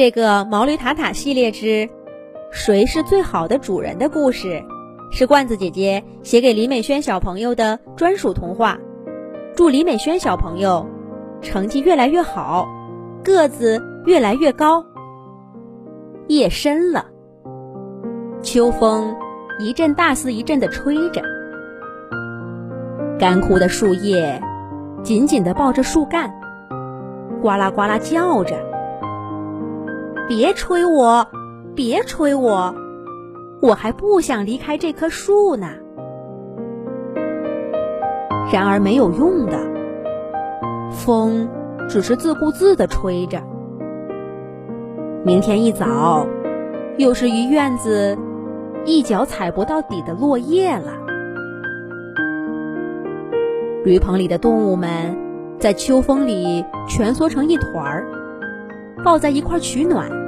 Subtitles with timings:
[0.00, 1.66] 这个毛驴塔塔系列之
[2.50, 4.64] 《谁是最好的主人》的故事，
[5.10, 8.78] 是罐子姐姐写给李美萱小朋友的专属童话。
[9.54, 10.86] 祝李美萱小朋友
[11.42, 12.66] 成绩越来越好，
[13.22, 14.82] 个子越来越高。
[16.28, 17.04] 夜深了，
[18.40, 19.14] 秋风
[19.58, 21.22] 一阵大似一阵的吹着，
[23.18, 24.42] 干枯的树叶
[25.02, 26.32] 紧紧地抱着树干，
[27.42, 28.69] 呱啦呱啦叫着。
[30.30, 31.26] 别吹我，
[31.74, 32.72] 别吹我，
[33.60, 35.66] 我还不想离开这棵树呢。
[38.52, 39.58] 然而没有用的，
[40.92, 41.48] 风
[41.88, 43.42] 只是自顾自的吹着。
[45.24, 46.24] 明天一早，
[46.96, 48.16] 又是一院子
[48.84, 50.92] 一脚踩不到底的落叶了。
[53.82, 55.18] 驴棚里的动物们
[55.58, 58.06] 在秋风里蜷缩成一团儿，
[59.04, 60.19] 抱在一块取暖。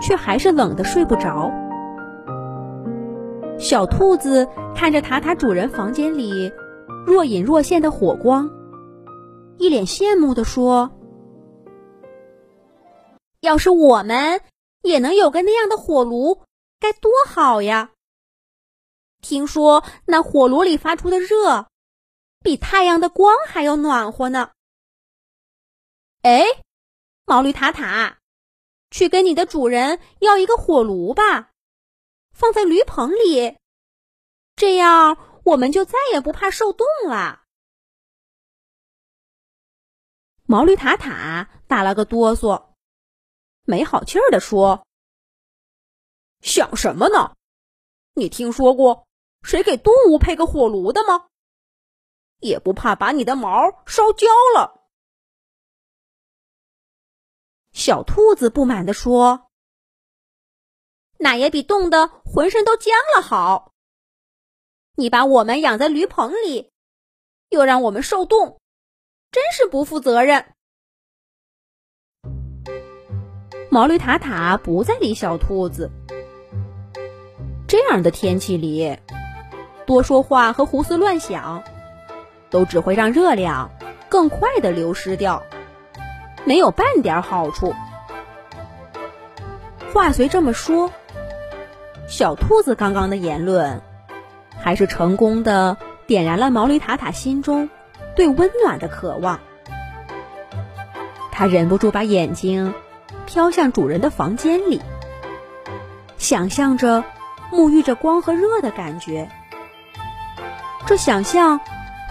[0.00, 1.50] 却还是冷得睡不着。
[3.58, 6.52] 小兔子看着塔塔主人房间里
[7.06, 8.50] 若隐若现的火光，
[9.58, 10.90] 一脸羡慕地说
[13.40, 14.42] ：“要是我们
[14.82, 16.42] 也能有个那样的火炉，
[16.78, 17.92] 该多好呀！
[19.22, 21.66] 听说那火炉里发出的热，
[22.40, 24.50] 比太阳的光还要暖和呢。”
[26.22, 26.44] 哎，
[27.24, 28.18] 毛驴塔塔。
[28.90, 31.50] 去跟你的主人要一个火炉吧，
[32.32, 33.58] 放在驴棚里，
[34.54, 37.42] 这样我们就再也不怕受冻了。
[40.44, 42.68] 毛驴塔塔打了个哆嗦，
[43.64, 44.86] 没好气儿的说
[46.40, 47.34] ：“想什么呢？
[48.14, 49.06] 你听说过
[49.42, 51.26] 谁给动物配个火炉的吗？
[52.38, 54.75] 也不怕把你的毛烧焦了。”
[57.76, 59.48] 小兔子不满地说
[61.20, 63.74] ：“那也比冻得浑身都僵了好。
[64.94, 66.72] 你把我们养在驴棚里，
[67.50, 68.62] 又让我们受冻，
[69.30, 70.54] 真是不负责任。”
[73.68, 75.90] 毛驴塔塔不再理小兔子。
[77.68, 78.98] 这样的天气里，
[79.86, 81.62] 多说话和胡思乱想，
[82.48, 83.70] 都只会让热量
[84.08, 85.44] 更快的流失掉。
[86.46, 87.74] 没有半点好处。
[89.92, 90.92] 话虽这么说，
[92.08, 93.82] 小兔子刚刚的言论，
[94.60, 95.76] 还是成功的
[96.06, 97.68] 点燃了毛驴塔塔心中
[98.14, 99.40] 对温暖的渴望。
[101.32, 102.72] 他忍不住把眼睛
[103.26, 104.80] 飘向主人的房间里，
[106.16, 107.04] 想象着
[107.50, 109.28] 沐浴着光和热的感觉。
[110.86, 111.60] 这想象，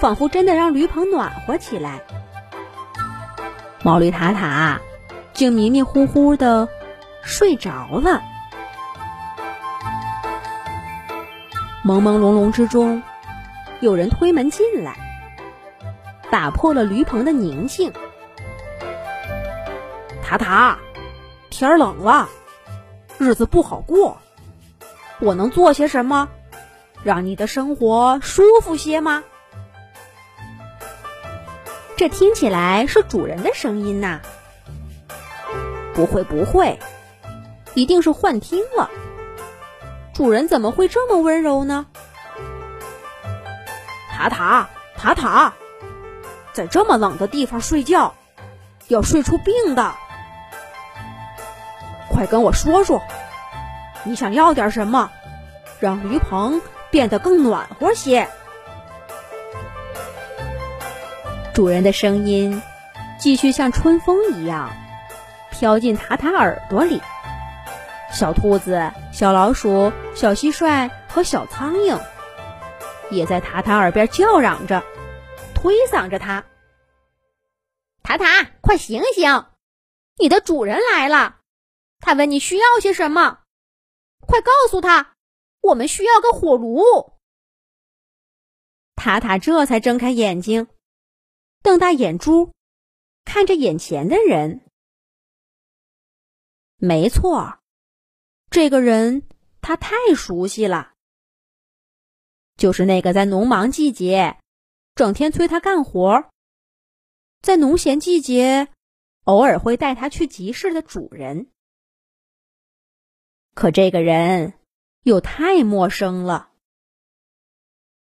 [0.00, 2.00] 仿佛真的让驴棚暖和起来。
[3.84, 4.80] 毛驴塔塔
[5.32, 6.68] 竟迷迷糊糊的
[7.24, 8.22] 睡着了。
[11.84, 13.02] 朦朦胧胧之中，
[13.80, 14.96] 有人推门进来，
[16.30, 17.92] 打破了驴棚的宁静。
[20.22, 20.78] 塔塔，
[21.50, 22.28] 天冷了，
[23.18, 24.18] 日子不好过，
[25.18, 26.28] 我能做些什么，
[27.02, 29.24] 让你的生活舒服些吗？
[32.02, 34.22] 这听起来是主人的声音呐！
[35.94, 36.80] 不会，不会，
[37.74, 38.90] 一定是幻听了。
[40.12, 41.86] 主人怎么会这么温柔呢？
[44.10, 45.52] 塔塔，塔塔，
[46.52, 48.16] 在这么冷的地方睡觉，
[48.88, 49.94] 要睡出病的。
[52.08, 53.00] 快跟我说说，
[54.02, 55.12] 你想要点什么，
[55.78, 58.28] 让驴棚变得更暖和些？
[61.54, 62.62] 主人的声音
[63.18, 64.72] 继续像春风一样
[65.50, 66.98] 飘进塔塔耳朵里。
[68.10, 72.00] 小兔子、小老鼠、小蟋蟀和小苍蝇
[73.10, 74.82] 也在塔塔耳边叫嚷着，
[75.54, 76.44] 推搡着它
[78.02, 78.24] ：“塔塔，
[78.62, 79.44] 快醒醒！
[80.18, 81.36] 你的主人来了，
[82.00, 83.40] 他问你需要些什么，
[84.26, 85.12] 快告诉他，
[85.60, 86.82] 我们需要个火炉。”
[88.96, 90.68] 塔塔这才睁开眼睛。
[91.62, 92.52] 瞪大眼珠，
[93.24, 94.60] 看着眼前的人。
[96.76, 97.60] 没错，
[98.50, 99.22] 这个人
[99.60, 100.94] 他太熟悉了，
[102.56, 104.38] 就是那个在农忙季节
[104.96, 106.28] 整天催他干活，
[107.40, 108.68] 在农闲季节
[109.22, 111.46] 偶尔会带他去集市的主人。
[113.54, 114.54] 可这个人
[115.04, 116.50] 又太陌生了，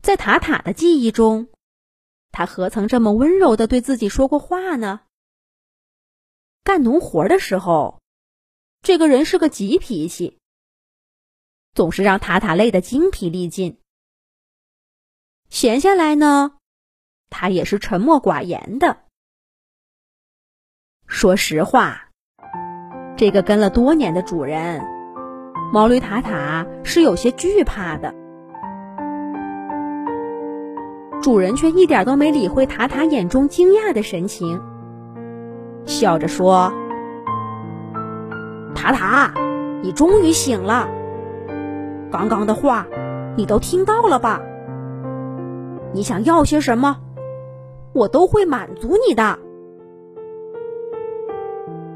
[0.00, 1.48] 在塔塔的记忆中。
[2.36, 5.00] 他何曾这么温柔的对自己说过话呢？
[6.62, 8.02] 干农活的时候，
[8.82, 10.38] 这个人是个急脾气，
[11.72, 13.78] 总是让塔塔累得精疲力尽。
[15.48, 16.58] 闲下来呢，
[17.30, 18.98] 他也是沉默寡言的。
[21.06, 22.10] 说实话，
[23.16, 24.82] 这个跟了多年的主人，
[25.72, 28.25] 毛驴塔塔是有些惧怕的。
[31.26, 34.60] 主人却一点都没理会塔塔眼中惊讶的神情，
[35.84, 36.72] 笑着说
[38.76, 39.34] ：“塔塔，
[39.82, 40.88] 你终于醒了。
[42.12, 42.86] 刚刚的话，
[43.36, 44.40] 你都听到了吧？
[45.92, 46.98] 你想要些什么，
[47.92, 49.36] 我都会满足你的。”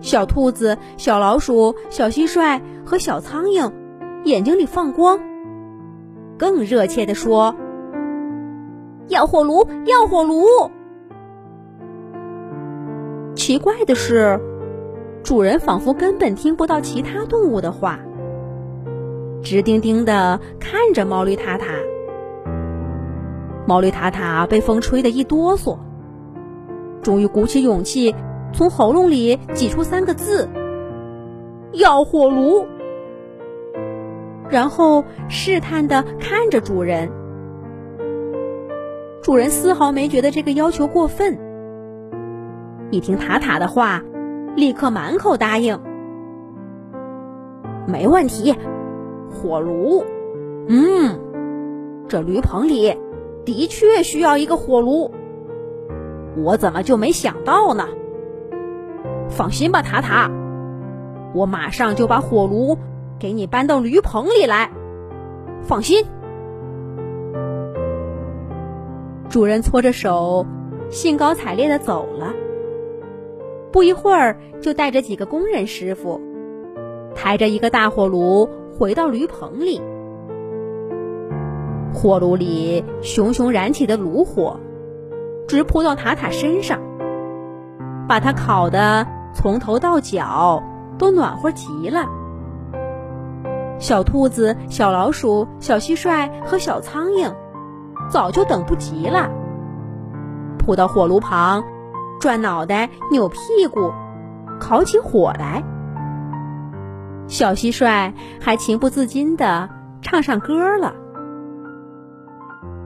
[0.00, 3.72] 小兔子、小老鼠、小蟋蟀和小苍蝇
[4.22, 5.18] 眼睛里放光，
[6.38, 7.56] 更热切地说
[9.08, 10.44] ：“要火炉，要火炉！”
[13.34, 14.40] 奇怪的是，
[15.22, 18.00] 主人仿佛根本听不到其他动物的话，
[19.42, 21.66] 直盯盯地看着毛驴塔塔。
[23.66, 25.78] 毛驴塔塔被风吹得一哆嗦，
[27.02, 28.14] 终于鼓起勇气。
[28.52, 30.48] 从喉咙里挤出三个字
[31.74, 32.64] ：“要火炉。”
[34.48, 37.10] 然后试探的看着主人。
[39.26, 41.36] 主人丝毫没觉得这个要求过分。
[42.92, 44.00] 一听塔塔的话，
[44.54, 45.80] 立刻满口答应
[47.88, 48.54] ：“没问题，
[49.28, 50.04] 火炉。
[50.68, 51.18] 嗯，
[52.06, 52.96] 这驴棚里
[53.44, 55.10] 的确需要一个火炉。
[56.36, 57.88] 我怎么就没想到呢？”
[59.28, 60.30] 放心吧，塔塔，
[61.34, 62.78] 我马上就把火炉
[63.18, 64.70] 给你搬到驴棚里来。
[65.62, 66.04] 放心。
[69.28, 70.46] 主人搓着手，
[70.90, 72.32] 兴高采烈的走了。
[73.72, 76.20] 不一会儿，就带着几个工人师傅，
[77.14, 79.80] 抬着一个大火炉回到驴棚里。
[81.92, 84.58] 火炉里熊熊燃起的炉火，
[85.48, 86.80] 直扑到塔塔身上，
[88.08, 89.06] 把他烤的。
[89.34, 90.62] 从头到脚
[90.98, 92.06] 都暖和极了。
[93.78, 97.34] 小兔子、小老鼠、小蟋蟀和小苍蝇
[98.08, 99.30] 早就等不及了，
[100.58, 101.64] 扑到火炉旁，
[102.20, 103.38] 转脑袋、扭屁
[103.70, 103.92] 股，
[104.60, 105.62] 烤起火来。
[107.26, 109.68] 小蟋蟀还情不自禁地
[110.00, 110.94] 唱上歌了。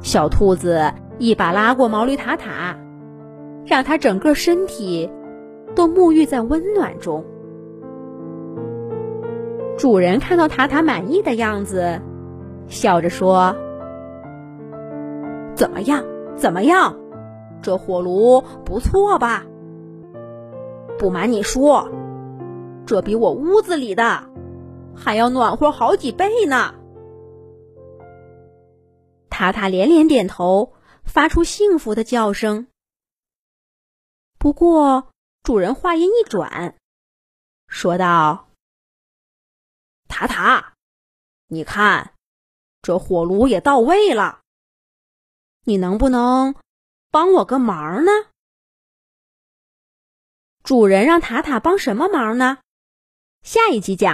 [0.00, 2.76] 小兔子一把拉过毛驴塔塔，
[3.64, 5.10] 让它整个身体。
[5.74, 7.24] 都沐浴在温暖中。
[9.76, 12.00] 主人看到塔塔满意的样子，
[12.68, 13.56] 笑着说
[15.56, 16.04] ：“怎么样？
[16.36, 16.96] 怎么样？
[17.62, 19.44] 这火炉不错吧？
[20.98, 21.90] 不瞒你说，
[22.86, 24.28] 这比我屋子里的
[24.94, 26.74] 还要暖和好几倍呢。”
[29.30, 30.72] 塔塔连连点头，
[31.04, 32.66] 发出幸福的叫声。
[34.38, 35.08] 不过。
[35.42, 36.74] 主人话音一转，
[37.68, 38.48] 说道
[40.08, 40.72] ：“塔塔，
[41.48, 42.14] 你看，
[42.80, 44.40] 这火炉也到位了。
[45.64, 46.54] 你能不能
[47.10, 48.10] 帮我个忙呢？”
[50.62, 52.58] 主人让塔塔帮什么忙呢？
[53.42, 54.12] 下一集讲。